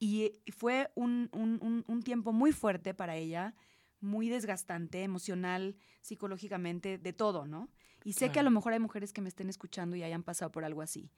[0.00, 3.54] y fue un, un- tiempo muy fuerte para ella,
[4.00, 7.68] muy desgastante, emocional, psicológicamente, de todo, ¿no?
[8.04, 10.50] Y sé que a lo mejor hay mujeres que me estén escuchando y hayan pasado
[10.50, 11.10] por algo así.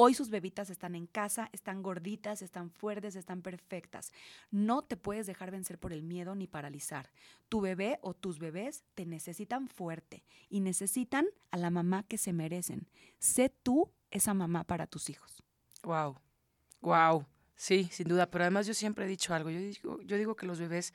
[0.00, 4.12] Hoy sus bebitas están en casa, están gorditas, están fuertes, están perfectas.
[4.52, 7.10] No te puedes dejar vencer por el miedo ni paralizar.
[7.48, 12.32] Tu bebé o tus bebés te necesitan fuerte y necesitan a la mamá que se
[12.32, 12.88] merecen.
[13.18, 15.42] Sé tú esa mamá para tus hijos.
[15.82, 16.20] Wow.
[16.80, 17.26] Wow.
[17.56, 18.30] Sí, sin duda.
[18.30, 19.50] Pero además yo siempre he dicho algo.
[19.50, 20.94] Yo digo, yo digo que los bebés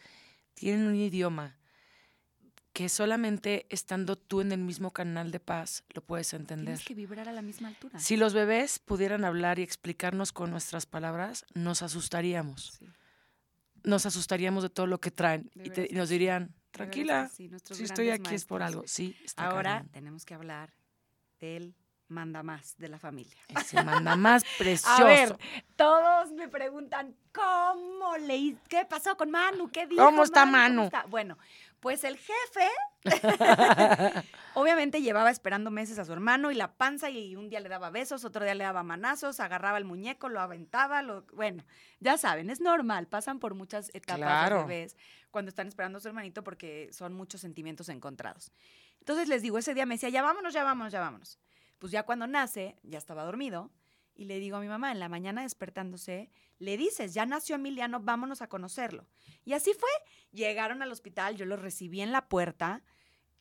[0.53, 1.57] tienen un idioma
[2.73, 6.65] que solamente estando tú en el mismo canal de paz lo puedes entender.
[6.75, 7.99] Tienes que vibrar a la misma altura.
[7.99, 12.77] Si los bebés pudieran hablar y explicarnos con nuestras palabras, nos asustaríamos.
[12.79, 12.87] Sí,
[13.83, 15.51] Nos asustaríamos de todo lo que traen.
[15.55, 18.83] Y, te- veras y nos dirían, tranquila, sí, si estoy aquí es por algo.
[18.87, 20.73] Sí, está Ahora tenemos que hablar
[21.39, 21.75] del
[22.13, 23.35] manda más de la familia.
[23.49, 25.03] Ese manda más precioso.
[25.03, 25.37] A ver,
[25.75, 29.69] todos me preguntan, ¿cómo le ¿Qué pasó con Manu?
[29.69, 30.83] ¿Qué dijo ¿Cómo está ¿Cómo Manu?
[30.83, 31.03] está?
[31.07, 31.37] Bueno,
[31.81, 32.69] pues el jefe
[34.53, 37.89] obviamente llevaba esperando meses a su hermano y la panza y un día le daba
[37.89, 41.65] besos, otro día le daba manazos, agarraba el muñeco, lo aventaba, lo bueno,
[41.99, 44.55] ya saben, es normal, pasan por muchas etapas Claro.
[44.59, 44.95] los bebés
[45.31, 48.51] cuando están esperando a su hermanito porque son muchos sentimientos encontrados.
[48.99, 51.37] Entonces les digo, ese día me decía, ya vámonos, ya vámonos, ya vámonos.
[51.83, 53.69] Pues ya cuando nace, ya estaba dormido,
[54.15, 57.99] y le digo a mi mamá, en la mañana despertándose, le dices, ya nació Emiliano,
[57.99, 59.05] vámonos a conocerlo.
[59.43, 59.89] Y así fue.
[60.31, 62.85] Llegaron al hospital, yo los recibí en la puerta,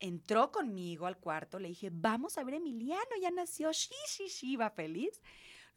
[0.00, 4.54] entró conmigo al cuarto, le dije, vamos a ver Emiliano, ya nació, sí, sí, sí,
[4.54, 5.22] iba feliz.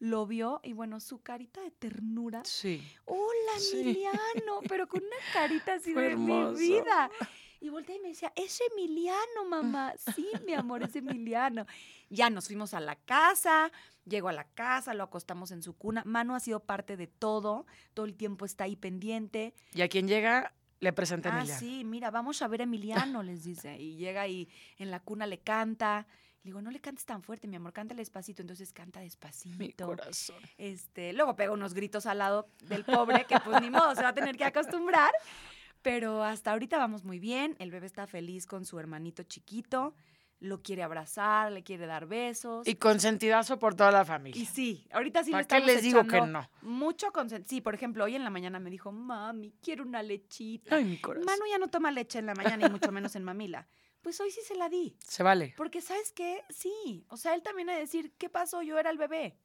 [0.00, 2.42] Lo vio y bueno, su carita de ternura.
[2.44, 2.82] Sí.
[3.04, 3.80] Hola, Sí.
[3.82, 6.52] Emiliano, pero con una carita así Fue de hermoso.
[6.54, 7.10] mi vida.
[7.60, 9.94] Y volteé y me decía, es Emiliano, mamá.
[10.14, 11.66] Sí, mi amor, es Emiliano.
[12.10, 13.72] Ya nos fuimos a la casa,
[14.04, 16.02] llego a la casa, lo acostamos en su cuna.
[16.04, 19.54] Manu ha sido parte de todo, todo el tiempo está ahí pendiente.
[19.74, 21.58] Y a quien llega, le presenta a Ah, Emilia.
[21.58, 23.76] sí, mira, vamos a ver a Emiliano, les dice.
[23.78, 26.06] Y llega y en la cuna le canta.
[26.42, 28.40] Le digo, no le cantes tan fuerte, mi amor, cántale despacito.
[28.42, 29.86] Entonces canta Mi despacito.
[29.86, 30.36] corazón.
[30.58, 34.10] Este, luego pega unos gritos al lado del pobre, que pues ni modo, se va
[34.10, 35.10] a tener que acostumbrar.
[35.86, 37.54] Pero hasta ahorita vamos muy bien.
[37.60, 39.94] El bebé está feliz con su hermanito chiquito.
[40.40, 42.66] Lo quiere abrazar, le quiere dar besos.
[42.66, 44.44] Y consentidazo por toda la Y familia.
[44.52, 46.50] sí, ahorita sí le ¿Para qué estamos les digo que no?
[46.62, 47.46] Mucho consent.
[47.46, 50.74] Sí, por ejemplo, hoy en la mañana me dijo, mami, quiero una lechita.
[50.74, 51.24] Ay, mi corazón.
[51.24, 53.68] Manu ya no toma leche en la mañana y mucho menos en mamila.
[54.02, 54.96] Pues hoy sí se la di.
[55.06, 55.54] Se vale.
[55.56, 56.42] Porque, ¿sabes qué?
[56.50, 57.06] Sí.
[57.10, 58.60] O sea, él también ha de decir, ¿qué pasó?
[58.60, 59.38] Yo era el bebé.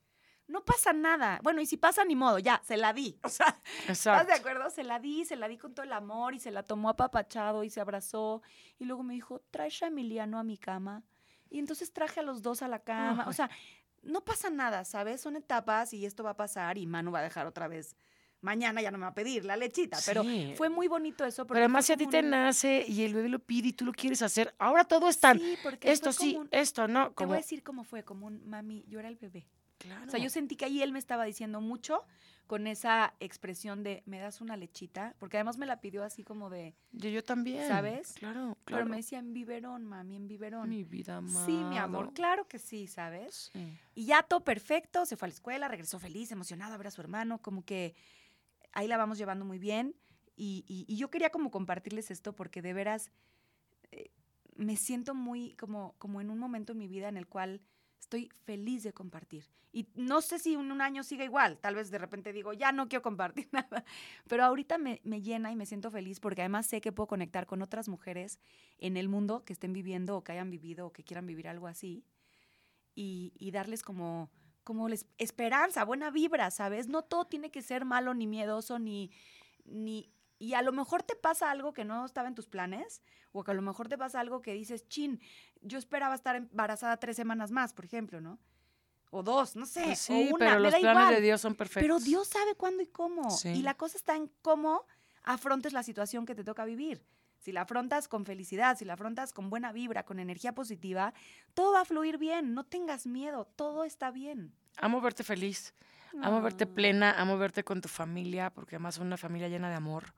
[0.52, 1.40] No pasa nada.
[1.42, 3.18] Bueno, y si pasa, ni modo, ya, se la di.
[3.24, 4.70] O sea, ¿estás de acuerdo?
[4.70, 7.64] Se la di, se la di con todo el amor y se la tomó apapachado
[7.64, 8.42] y se abrazó.
[8.78, 11.04] Y luego me dijo, trae a Emiliano a mi cama.
[11.50, 13.26] Y entonces traje a los dos a la cama.
[13.28, 13.50] O sea,
[14.04, 15.22] no pasa nada, ¿sabes?
[15.22, 17.96] Son etapas y esto va a pasar y Manu va a dejar otra vez.
[18.44, 20.24] Mañana ya no me va a pedir la lechita, pero
[20.56, 21.46] fue muy bonito eso.
[21.46, 23.74] porque Pero además, si a ti te un- nace y el bebé lo pide y
[23.74, 25.38] tú lo quieres hacer, ahora todo es tan.
[25.38, 27.10] Sí, porque esto sí, un- esto no.
[27.10, 29.46] Te Como, voy a decir cómo fue, como un mami, yo era el bebé.
[29.82, 30.06] Claro.
[30.08, 32.06] O sea, yo sentí que ahí él me estaba diciendo mucho
[32.48, 35.16] con esa expresión de, ¿me das una lechita?
[35.20, 37.66] Porque además me la pidió así como de, yo, yo también.
[37.68, 38.14] ¿Sabes?
[38.14, 38.86] Claro, pero claro.
[38.90, 40.68] me decía en biberón, mami, en biberón.
[40.70, 41.46] Mi vida amada.
[41.46, 43.52] sí, mi amor, claro que sí, ¿sabes?
[43.54, 43.78] Sí.
[43.96, 46.92] Y ya todo perfecto, se fue a la escuela, regresó feliz, emocionada a ver a
[46.92, 47.96] su hermano, como que
[48.74, 49.96] ahí la vamos llevando muy bien.
[50.36, 53.12] Y, y- y yo quería como compartirles esto porque de veras
[53.92, 54.12] eh,
[54.56, 57.62] me siento muy como, como en un momento en mi vida en el cual
[58.02, 59.46] estoy feliz de compartir.
[59.72, 62.74] Y no sé si en un año siga igual, tal vez de repente digo, ya
[62.74, 63.86] no quiero compartir nada,
[64.28, 67.46] pero ahorita me, me llena y me siento feliz porque además sé que puedo conectar
[67.46, 68.40] con otras mujeres
[68.80, 71.68] en el mundo que estén viviendo o que hayan vivido o que quieran vivir algo
[71.68, 72.04] así
[72.96, 74.30] y, y darles como,
[74.66, 76.90] como esperanza, buena vibra, ¿sabes?
[76.90, 79.12] No todo tiene que ser malo ni miedoso ni,
[79.64, 80.12] ni...
[80.42, 83.52] Y a lo mejor te pasa algo que no estaba en tus planes, o que
[83.52, 85.22] a lo mejor te pasa algo que dices, chin,
[85.62, 88.40] yo esperaba estar embarazada tres semanas más, por ejemplo, ¿no?
[89.12, 91.14] O dos, no sé, Pues sí, o una, pero los planes igual.
[91.14, 91.84] de Dios son perfectos.
[91.84, 93.30] Pero Dios sabe cuándo y cómo.
[93.30, 93.50] Sí.
[93.50, 94.86] Y la cosa está en cómo
[95.22, 97.06] afrontes la situación que te toca vivir.
[97.38, 101.14] Si la afrontas con felicidad, si la afrontas con buena vibra, con energía positiva,
[101.54, 102.56] todo va a fluir bien.
[102.56, 104.56] No tengas miedo, todo está bien.
[104.78, 105.76] Amo verte feliz.
[106.22, 106.74] Amo verte Ah.
[106.74, 110.14] plena, amo verte con tu familia, porque además son una familia llena de amor.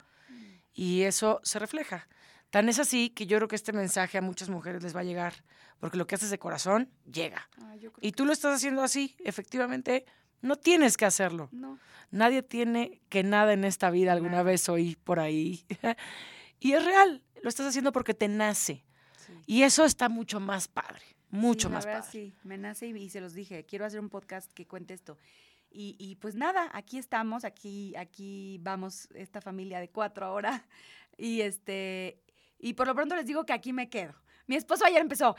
[0.74, 2.08] Y eso se refleja.
[2.50, 5.04] Tan es así que yo creo que este mensaje a muchas mujeres les va a
[5.04, 5.34] llegar,
[5.80, 7.50] porque lo que haces de corazón llega.
[7.56, 10.06] Creo Y tú lo estás haciendo así, efectivamente,
[10.42, 11.50] no tienes que hacerlo.
[11.52, 11.80] no.
[12.12, 15.66] Nadie tiene que nada en esta vida, alguna vez oí por ahí.
[16.60, 18.86] y es real, lo estás haciendo porque te nace.
[19.18, 19.34] Sí.
[19.48, 22.12] Y eso está mucho más padre, mucho Sí, la más verdad, padre.
[22.12, 25.18] Sí, me nace y, y se los dije, quiero hacer un podcast que cuente esto.
[25.74, 30.66] Y, y pues nada, aquí estamos, aquí, aquí vamos, esta familia de cuatro ahora.
[31.16, 32.24] Y este,
[32.58, 34.16] y por lo pronto les digo que aquí me quedo.
[34.48, 35.36] Mi esposo ayer empezó,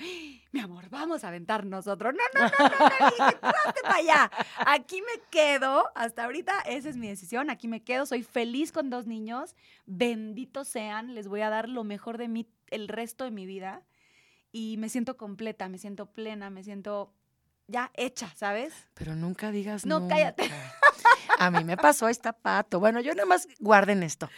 [0.52, 2.12] mi amor, vamos a aventarnos otro.
[2.12, 4.30] No, no, no, no, no, dije, "Tú hazte para allá.
[4.66, 8.88] Aquí me quedo, hasta ahorita esa es mi decisión, aquí me quedo, soy feliz con
[8.88, 13.32] dos niños, benditos sean, les voy a dar lo mejor de mí el resto de
[13.32, 13.82] mi vida
[14.52, 17.12] y me siento completa, me siento plena, me siento
[17.66, 18.74] ya hecha, ¿sabes?
[18.94, 20.50] Pero nunca digas No, cállate.
[21.38, 22.80] A mí me pasó esta pato.
[22.80, 24.28] Bueno, yo nada más guarden esto.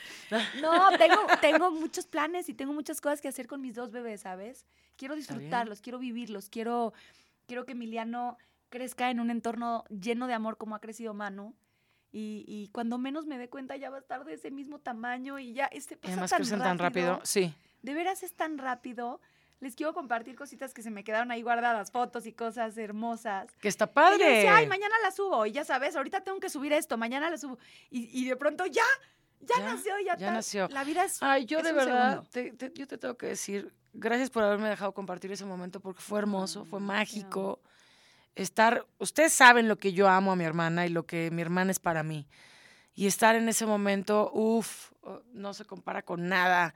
[0.60, 4.22] No, tengo, tengo muchos planes y tengo muchas cosas que hacer con mis dos bebés,
[4.22, 4.66] ¿sabes?
[4.96, 6.94] Quiero disfrutarlos, quiero vivirlos, quiero,
[7.46, 11.54] quiero que Emiliano crezca en un entorno lleno de amor como ha crecido Manu.
[12.12, 15.38] Y, y cuando menos me dé cuenta ya va a estar de ese mismo tamaño
[15.38, 17.20] y ya este pasa además tan crecen tan rápido.
[17.24, 17.54] Sí.
[17.82, 19.20] De veras es tan rápido.
[19.60, 23.46] Les quiero compartir cositas que se me quedaron ahí guardadas, fotos y cosas hermosas.
[23.60, 24.18] Que está padre.
[24.18, 25.46] yo decía, ay, mañana la subo.
[25.46, 27.58] Y ya sabes, ahorita tengo que subir esto, mañana la subo.
[27.90, 28.82] Y, y de pronto ya,
[29.40, 30.68] ya, Ya, nació, ya, ya nació.
[30.68, 31.22] La vida es.
[31.22, 32.30] Ay, yo es de un verdad, segundo.
[32.30, 36.02] te- te- yo te tengo que decir, gracias por haberme dejado compartir ese momento porque
[36.02, 37.60] fue hermoso, fue mágico.
[38.34, 41.70] Estar, ustedes saben lo que yo amo a mi hermana y lo que mi hermana
[41.70, 42.26] es para mí.
[42.94, 44.92] Y estar en ese momento, uff,
[45.32, 46.74] no se compara con nada.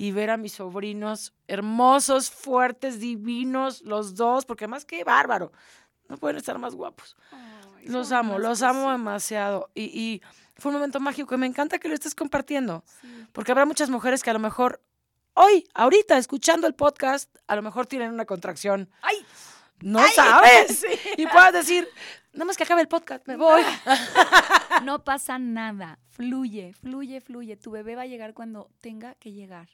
[0.00, 5.52] Y ver a mis sobrinos hermosos, fuertes, divinos, los dos, porque además qué bárbaro.
[6.08, 7.18] No pueden estar más guapos.
[7.32, 9.70] Ay, Los amo, los amo demasiado.
[9.74, 10.22] Y, y
[10.56, 12.82] fue un momento mágico y me encanta que lo estés compartiendo.
[13.02, 13.26] Sí.
[13.32, 14.80] Porque habrá muchas mujeres que a lo mejor
[15.34, 18.88] hoy, ahorita, escuchando el podcast, a lo mejor tienen una contracción.
[19.02, 19.16] ¡Ay!
[19.82, 20.10] No ¡Ay!
[20.14, 20.80] sabes.
[20.90, 20.98] Sí.
[21.18, 21.86] Y puedas decir,
[22.32, 23.62] nada más que acabe el podcast, me voy.
[24.82, 25.98] No pasa nada.
[26.08, 27.56] Fluye, fluye, fluye.
[27.58, 29.68] Tu bebé va a llegar cuando tenga que llegar.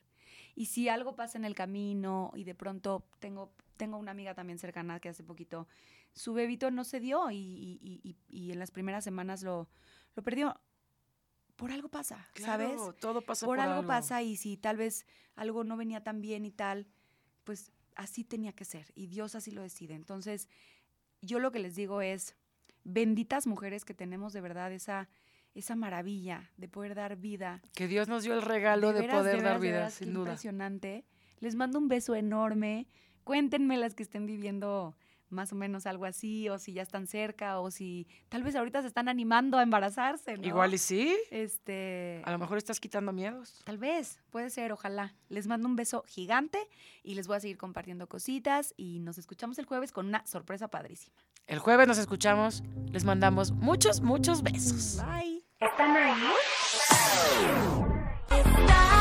[0.57, 4.59] Y si algo pasa en el camino y de pronto tengo, tengo una amiga también
[4.59, 5.69] cercana que hace poquito,
[6.15, 9.69] su bebito no se dio y, y- y- y- en las primeras semanas lo,
[10.17, 10.59] lo perdió.
[11.57, 12.77] Por algo pasa, ¿sabes?
[13.01, 16.51] Todo pasa por, algo, pasa y si tal vez algo no venía tan bien y
[16.51, 16.87] tal,
[17.45, 19.95] pues así tenía que ser y Dios así lo decide.
[19.95, 20.49] Entonces,
[21.23, 22.35] yo lo que les digo es,
[22.85, 25.09] benditas mujeres que tenemos de verdad esa,
[25.57, 27.63] esa maravilla de poder dar vida.
[27.75, 30.09] Que Dios nos dio el regalo de, veras, poder de dar de vida, veras, sin
[30.09, 30.31] qué duda.
[30.31, 31.05] Impresionante.
[31.41, 32.87] Les mando un beso enorme.
[33.25, 34.97] Cuéntenme las que estén viviendo
[35.29, 38.81] más o menos algo así, o si ya están cerca, o si tal vez ahorita
[38.83, 40.47] se están animando a embarazarse, ¿no?
[40.47, 43.61] Igual y sí, Este, a lo mejor estás quitando miedos.
[43.65, 45.15] Tal vez, puede ser, ojalá.
[45.29, 46.59] Les mando un beso gigante
[47.03, 50.69] y les voy a seguir compartiendo cositas y nos escuchamos el jueves con una sorpresa
[50.69, 51.17] padrísima.
[51.47, 52.63] El jueves nos escuchamos.
[52.93, 55.03] Les mandamos muchos, muchos besos.
[55.05, 55.46] Bye.
[55.59, 56.33] ¿Están ahí?
[58.31, 58.96] Están